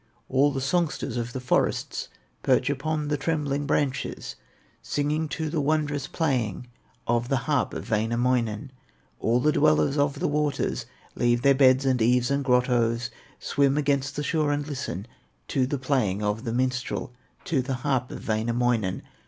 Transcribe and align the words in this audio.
All 0.29 0.49
the 0.51 0.61
songsters 0.61 1.15
of 1.15 1.31
the 1.31 1.39
forests 1.39 2.07
Perch 2.41 2.71
upon 2.71 3.09
the 3.09 3.17
trembling 3.17 3.67
branches, 3.67 4.35
Singing 4.81 5.27
to 5.29 5.47
the 5.47 5.61
wondrous 5.61 6.07
playing 6.07 6.65
Of 7.05 7.29
the 7.29 7.45
harp 7.45 7.75
of 7.75 7.87
Wainamoinen. 7.91 8.71
All 9.19 9.39
the 9.39 9.51
dwellers 9.51 9.99
of 9.99 10.19
the 10.19 10.27
waters 10.27 10.87
Leave 11.13 11.43
their 11.43 11.53
beds, 11.53 11.85
and 11.85 11.99
caves, 11.99 12.31
and 12.31 12.43
grottoes, 12.43 13.11
Swim 13.39 13.77
against 13.77 14.15
the 14.15 14.23
shore 14.23 14.51
and 14.51 14.67
listen 14.67 15.05
To 15.49 15.67
the 15.67 15.77
playing 15.77 16.23
of 16.23 16.45
the 16.45 16.51
minstrel, 16.53 17.13
To 17.45 17.61
the 17.61 17.75
harp 17.85 18.09
of 18.09 18.27
Wainamoinen. 18.27 19.03